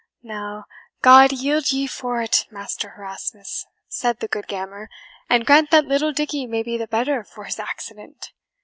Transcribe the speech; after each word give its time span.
"Now, 0.23 0.65
God 1.03 1.31
yield 1.31 1.71
ye 1.71 1.85
for 1.85 2.23
it, 2.23 2.47
Master 2.49 2.95
Herasmus," 2.97 3.67
said 3.87 4.19
the 4.19 4.27
good 4.27 4.47
Gammer, 4.47 4.89
"and 5.29 5.45
grant 5.45 5.69
that 5.69 5.85
little 5.85 6.11
Dickie 6.11 6.47
may 6.47 6.63
be 6.63 6.75
the 6.75 6.87
better 6.87 7.23
for 7.23 7.43
his 7.43 7.59
accident! 7.59 8.31